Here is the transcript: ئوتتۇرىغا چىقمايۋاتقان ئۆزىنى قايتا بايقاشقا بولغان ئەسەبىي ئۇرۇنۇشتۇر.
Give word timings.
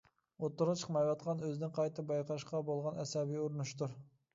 ئوتتۇرىغا 0.45 0.79
چىقمايۋاتقان 0.83 1.45
ئۆزىنى 1.49 1.71
قايتا 1.77 2.09
بايقاشقا 2.15 2.67
بولغان 2.75 3.03
ئەسەبىي 3.07 3.43
ئۇرۇنۇشتۇر. 3.49 4.01